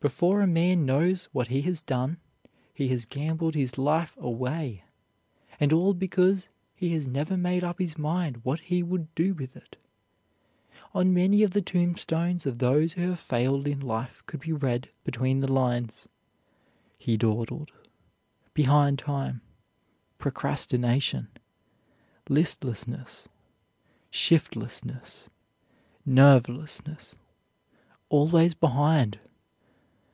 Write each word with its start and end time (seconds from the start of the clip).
Before 0.00 0.40
a 0.40 0.46
man 0.46 0.86
knows 0.86 1.24
what 1.32 1.48
he 1.48 1.60
has 1.62 1.80
done, 1.80 2.18
he 2.72 2.86
has 2.86 3.04
gambled 3.04 3.56
his 3.56 3.76
life 3.76 4.14
away, 4.16 4.84
and 5.58 5.72
all 5.72 5.92
because 5.92 6.48
he 6.76 6.90
has 6.92 7.08
never 7.08 7.36
made 7.36 7.64
up 7.64 7.80
his 7.80 7.98
mind 7.98 8.44
what 8.44 8.60
he 8.60 8.80
would 8.80 9.12
do 9.16 9.34
with 9.34 9.56
it. 9.56 9.74
On 10.94 11.12
many 11.12 11.42
of 11.42 11.50
the 11.50 11.60
tombstones 11.60 12.46
of 12.46 12.58
those 12.58 12.92
who 12.92 13.08
have 13.10 13.18
failed 13.18 13.66
in 13.66 13.80
life 13.80 14.22
could 14.26 14.38
be 14.38 14.52
read 14.52 14.88
between 15.02 15.40
the 15.40 15.52
lines: 15.52 16.08
"He 16.96 17.16
Dawdled," 17.16 17.72
"Behind 18.54 19.00
Time," 19.00 19.40
"Procrastination," 20.16 21.26
"Listlessness," 22.28 23.28
"Shiftlessness," 24.12 25.28
"Nervelessness," 26.06 27.16
"Always 28.08 28.54
Behind." 28.54 29.18